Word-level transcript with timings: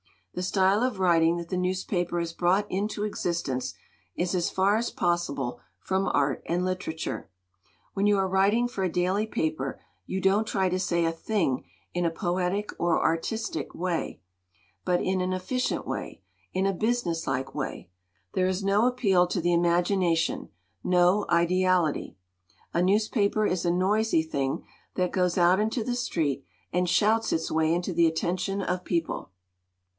The 0.33 0.41
style 0.41 0.81
of 0.81 0.97
writing 0.97 1.37
that 1.37 1.49
the 1.49 1.57
news 1.57 1.83
paper 1.83 2.17
has 2.17 2.33
brought 2.33 2.65
into 2.71 3.03
existence 3.03 3.75
is 4.15 4.33
as 4.33 4.49
far 4.49 4.77
as 4.77 4.89
possible 4.89 5.59
from 5.79 6.07
art 6.07 6.41
and 6.47 6.65
literature. 6.65 7.29
When 7.93 8.07
you 8.07 8.17
are 8.17 8.29
writing 8.29 8.67
for 8.67 8.83
a 8.83 8.91
daily 8.91 9.27
paper, 9.27 9.79
you 10.07 10.19
don't 10.19 10.47
try 10.47 10.69
to 10.69 10.79
say 10.79 11.05
a 11.05 11.11
thing 11.11 11.65
in 11.93 12.05
a 12.05 12.09
poetic 12.09 12.71
or 12.79 12.99
artistic 13.03 13.75
way, 13.75 14.21
but 14.85 15.01
in 15.03 15.21
an 15.21 15.33
efficient 15.33 15.85
way, 15.85 16.21
in 16.53 16.65
a 16.65 16.73
business 16.73 17.27
like 17.27 17.53
way. 17.53 17.89
There 18.33 18.47
is 18.47 18.63
no 18.63 18.87
appeal 18.87 19.27
to 19.27 19.41
the 19.41 19.53
imagination, 19.53 20.49
no 20.83 21.27
ideality. 21.29 22.17
A 22.73 22.81
newspaper 22.81 23.45
is 23.45 23.65
a 23.65 23.69
noisy 23.71 24.23
thing 24.23 24.65
that 24.95 25.11
goes 25.11 25.37
out 25.37 25.59
into 25.59 25.83
the 25.83 25.93
street 25.93 26.43
and 26.73 26.89
shouts 26.89 27.31
its 27.31 27.51
way 27.51 27.71
into 27.71 27.93
the 27.93 28.07
attention 28.07 28.61
of 28.63 28.83
people. 28.85 29.29